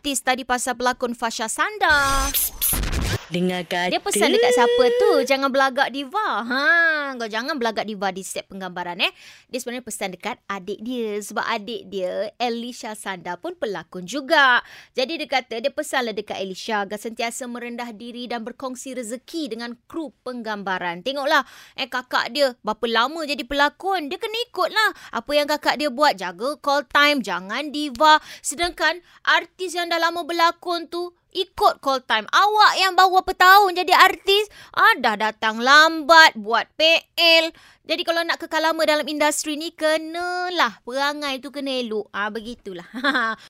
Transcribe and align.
artis 0.00 0.24
tadi 0.24 0.48
pasal 0.48 0.80
pelakon 0.80 1.12
Fasha 1.12 1.44
Sanda. 1.44 2.24
Dengar 3.30 3.62
kata. 3.62 3.94
Dia 3.94 4.02
pesan 4.02 4.34
dekat 4.34 4.50
siapa 4.58 4.84
tu. 4.98 5.10
Jangan 5.22 5.54
belagak 5.54 5.94
diva. 5.94 6.42
Ha, 6.42 7.14
Kau 7.14 7.30
jangan 7.30 7.54
belagak 7.62 7.86
diva 7.86 8.10
Di 8.10 8.26
set 8.26 8.50
penggambaran 8.50 8.98
eh. 8.98 9.14
Dia 9.46 9.62
sebenarnya 9.62 9.86
pesan 9.86 10.10
dekat 10.18 10.42
Adik 10.50 10.82
dia. 10.82 11.14
Sebab 11.22 11.46
adik 11.46 11.86
dia 11.86 12.34
Elisha 12.42 12.98
Sanda 12.98 13.38
pun 13.38 13.54
pelakon 13.54 14.02
juga. 14.02 14.66
Jadi 14.98 15.22
dia 15.22 15.30
kata 15.30 15.62
Dia 15.62 15.70
pesanlah 15.70 16.10
dekat 16.10 16.42
Elisha 16.42 16.82
Agar 16.82 16.98
sentiasa 16.98 17.46
merendah 17.46 17.94
diri 17.94 18.26
Dan 18.26 18.42
berkongsi 18.42 18.98
rezeki 18.98 19.54
Dengan 19.54 19.78
kru 19.86 20.10
penggambaran. 20.26 21.06
Tengoklah 21.06 21.46
Eh 21.78 21.86
kakak 21.86 22.34
dia 22.34 22.58
Berapa 22.66 22.86
lama 22.90 23.22
jadi 23.22 23.46
pelakon. 23.46 24.10
Dia 24.10 24.18
kena 24.18 24.38
ikut 24.50 24.70
lah 24.74 24.90
Apa 25.14 25.30
yang 25.38 25.46
kakak 25.46 25.78
dia 25.78 25.86
buat 25.86 26.18
Jaga 26.18 26.58
call 26.58 26.82
time 26.90 27.22
Jangan 27.22 27.70
diva. 27.70 28.18
Sedangkan 28.42 28.98
Artis 29.22 29.78
yang 29.78 29.86
dah 29.86 30.02
lama 30.02 30.26
berlakon 30.26 30.90
tu 30.90 31.14
Ikut 31.30 31.78
call 31.78 32.02
time. 32.04 32.26
Awak 32.26 32.72
yang 32.82 32.92
baru 32.98 33.22
berapa 33.22 33.34
tahun 33.38 33.78
jadi 33.78 33.94
artis, 33.94 34.50
ah, 34.74 34.98
dah 34.98 35.14
datang 35.14 35.62
lambat, 35.62 36.34
buat 36.34 36.66
PL. 36.74 37.54
Jadi 37.86 38.02
kalau 38.06 38.22
nak 38.22 38.38
kekal 38.38 38.62
lama 38.62 38.82
dalam 38.86 39.06
industri 39.06 39.58
ni, 39.58 39.74
kenalah 39.74 40.78
perangai 40.82 41.42
tu 41.42 41.50
kena 41.54 41.80
elok. 41.80 42.10
Ah, 42.10 42.30
begitulah. 42.30 42.86